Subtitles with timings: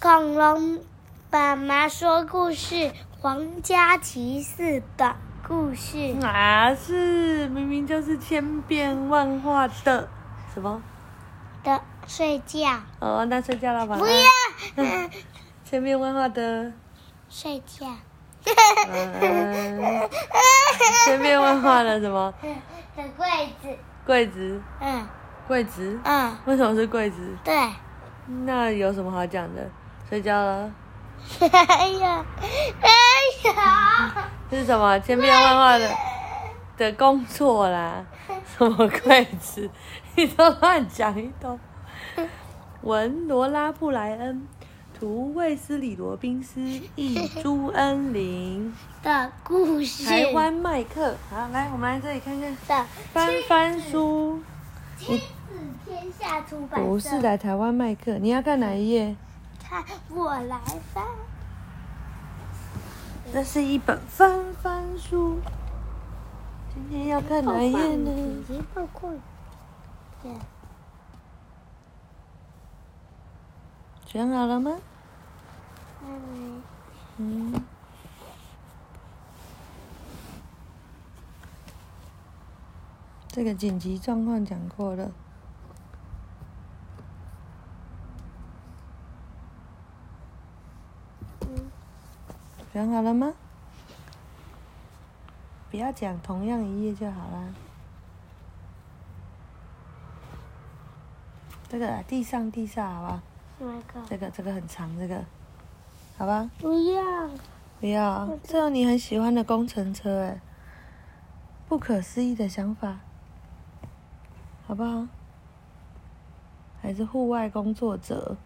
[0.00, 0.78] 恐龙
[1.28, 2.74] 爸妈说故事
[3.20, 4.62] 《皇家骑士》
[4.96, 6.14] 的故事。
[6.22, 7.48] 啊是？
[7.48, 10.08] 明明就是千变万化的
[10.54, 10.80] 什么？
[11.64, 12.60] 的睡觉。
[13.00, 13.96] 哦，那睡觉了吧？
[13.96, 14.22] 不要。
[15.68, 16.72] 千变万化的
[17.28, 17.88] 睡觉。
[18.88, 20.08] 嗯。
[21.06, 22.32] 千变万化的什么？
[22.96, 23.26] 的柜
[23.60, 23.76] 子。
[24.06, 24.62] 柜子。
[24.80, 25.08] 嗯。
[25.48, 25.98] 柜子。
[26.04, 26.36] 嗯。
[26.44, 27.36] 为什么是柜子？
[27.42, 27.52] 对。
[28.44, 29.68] 那有什么好讲的？
[30.08, 30.72] 睡觉了。
[31.40, 34.28] 哎呀，哎呀！
[34.50, 35.90] 这是什么千变万化的
[36.78, 38.02] 的工作啦？
[38.56, 39.68] 什么鬼子？
[40.16, 41.58] 你都乱讲一通。
[42.82, 44.46] 文罗拉布莱恩，
[44.98, 46.60] 图卫斯理罗宾斯，
[46.94, 50.06] 译朱恩玲的故事。
[50.06, 52.50] 台湾麦克，好，来，我们来这里看看。
[52.50, 54.40] 的翻翻书。
[54.96, 55.24] 亲子
[55.84, 56.86] 天下出版社。
[56.86, 59.14] 不是的，台湾麦克，你要看哪一页？
[59.68, 60.58] 看，我来
[60.94, 61.04] 翻。
[63.30, 65.38] 这是一本翻翻书。
[66.72, 68.10] 今天要看哪一页呢？
[74.06, 74.72] 选好了吗？
[76.00, 76.62] 还没。
[77.18, 77.62] 嗯。
[83.28, 85.10] 这个紧急状况讲过了。
[92.78, 93.34] 选好了吗？
[95.68, 97.52] 不要讲同样一页就好啦。
[101.68, 103.22] 这个地上地下，好吧？
[104.08, 105.24] 这个这个很长，这个，
[106.16, 106.48] 好吧？
[106.60, 107.28] 不要。
[107.80, 110.40] 不要，这有你很喜欢的工程车哎，
[111.68, 113.00] 不可思议的想法，
[114.68, 115.08] 好不好？
[116.80, 118.36] 还是户外工作者？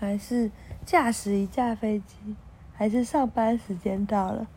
[0.00, 0.50] 还是
[0.86, 2.34] 驾驶一架飞机？
[2.72, 4.48] 还是上班时间到了？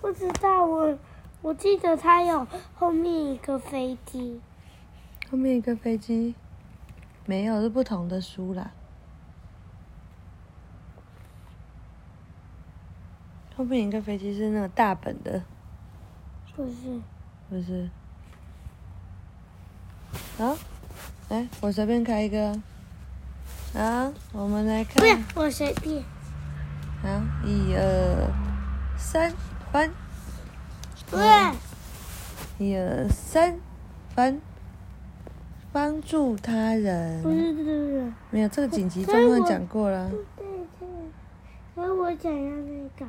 [0.00, 0.96] 不知道我，
[1.42, 2.46] 我记得他有
[2.76, 4.40] 后面一个飞机。
[5.28, 6.36] 后面一个飞机，
[7.26, 8.70] 没有是不同的书啦。
[13.56, 15.42] 后面一个飞机是那个大本的。
[16.54, 17.00] 不是。
[17.50, 17.90] 不是。
[20.38, 20.56] 啊？
[21.32, 22.54] 来，我随便开一个。
[23.74, 24.96] 啊，我们来看。
[24.96, 26.04] 不要，我随便。
[27.02, 27.08] 好，
[27.42, 28.30] 一二
[28.98, 29.32] 三，
[29.72, 29.90] 翻。
[31.10, 31.54] 不要。
[32.58, 33.58] 一二三，
[34.14, 34.38] 翻。
[35.72, 37.22] 帮助他人。
[37.22, 38.12] 不是不是不是。
[38.30, 40.10] 没有，这个紧急状况讲过了。
[40.36, 40.46] 对
[40.78, 40.88] 对。
[41.74, 43.06] 所以我想要那个。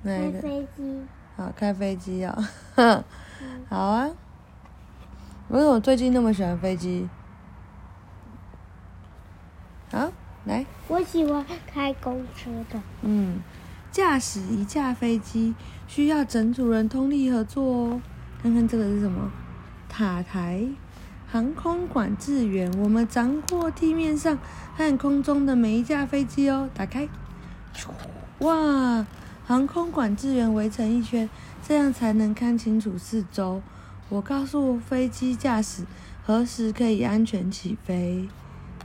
[0.00, 0.40] 那个？
[0.40, 1.02] 开飞机。
[1.36, 2.44] 好，开飞机哦。
[3.68, 4.10] 好啊。
[5.48, 7.06] 为什么最近那么喜欢飞机？
[9.92, 10.08] 好，
[10.50, 10.66] 来。
[10.88, 12.80] 我喜欢开公车的。
[13.02, 13.38] 嗯，
[13.90, 15.54] 驾驶一架飞机
[15.88, 18.02] 需要整组人通力合作哦。
[18.42, 19.30] 看看这个是什么？
[19.88, 20.66] 塔台
[21.30, 24.38] 航空管制员，我们掌握地面上
[24.76, 26.68] 和空中的每一架飞机哦。
[26.74, 27.08] 打开，
[28.40, 29.06] 哇！
[29.46, 31.28] 航空管制员围成一圈，
[31.66, 33.60] 这样才能看清楚四周。
[34.08, 35.84] 我告诉飞机驾驶
[36.24, 38.28] 何时可以安全起飞。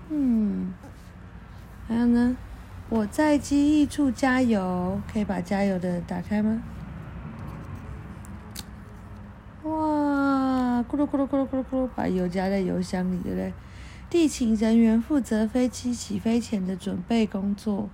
[0.09, 0.73] 嗯。
[1.87, 2.35] 还有呢，
[2.89, 6.63] 我在机翼处加油，可以把加油的打开吗？
[9.63, 13.53] 哇，咕噜咕噜咕噜咕噜咕噜，把油加在油箱里，对不对？
[14.09, 17.89] 地勤人员负责飞机起飞前的准备工作。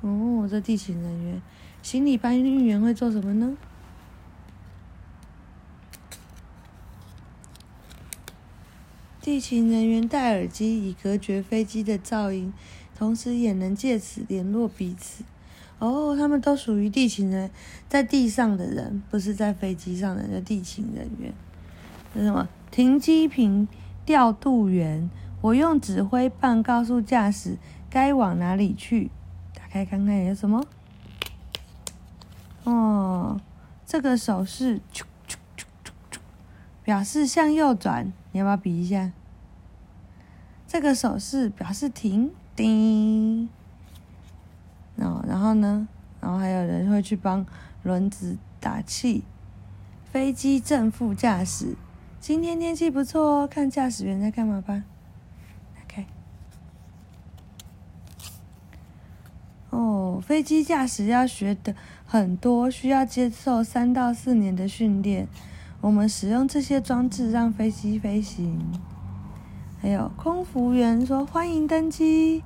[0.00, 1.40] 哦，这地勤人员，
[1.82, 3.56] 行李搬运员会做什么呢？
[9.20, 12.52] 地勤人员戴耳机以隔绝飞机的噪音。
[12.96, 15.22] 同时也能借此联络彼此。
[15.78, 17.50] 哦，他们都属于地勤人，
[17.86, 21.32] 在地上的人，不是在飞机上的人，地勤人员。
[22.14, 22.48] 是什么？
[22.70, 23.68] 停机坪
[24.06, 25.10] 调度员。
[25.42, 27.58] 我用指挥棒告诉驾驶
[27.90, 29.10] 该往哪里去。
[29.54, 30.64] 打开看看有什么？
[32.64, 33.38] 哦，
[33.84, 34.80] 这个手势，
[36.82, 38.10] 表示向右转。
[38.32, 39.12] 你要不要比一下？
[40.66, 42.32] 这个手势表示停。
[42.56, 43.48] 叮，
[44.96, 45.86] 哦，然后呢？
[46.20, 47.46] 然后还有人会去帮
[47.82, 49.22] 轮子打气。
[50.10, 51.76] 飞机正副驾驶，
[52.18, 53.46] 今天天气不错哦。
[53.46, 54.82] 看驾驶员在干嘛吧。
[55.74, 56.06] 打开。
[59.70, 61.74] 哦，飞机驾驶要学的
[62.06, 65.28] 很多，需要接受三到四年的训练。
[65.82, 68.58] 我们使用这些装置让飞机飞行。
[69.80, 72.42] 还有空服员说欢迎登机，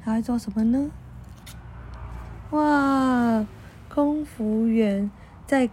[0.00, 0.90] 还会做什么呢？
[2.50, 3.46] 哇，
[3.88, 5.10] 空服员
[5.46, 5.68] 在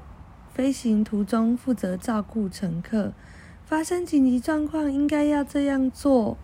[0.54, 3.14] 飞行途中负责照顾乘客，
[3.66, 6.38] 发生紧急状况应该要这样做。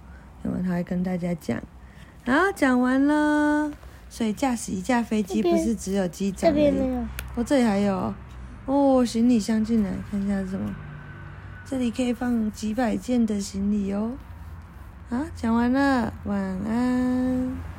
[0.44, 1.62] 那么他会跟大家讲，
[2.24, 3.72] 然后讲完了。
[4.10, 7.02] 所以驾驶一架飞机不是只有机长这边没有。
[7.36, 8.14] 哦，这里还有
[8.66, 10.74] 哦，行李箱进来看一下是什么？
[11.66, 14.14] 这里可以放几百件的行李哦。
[15.10, 17.77] 好，讲完了，晚安。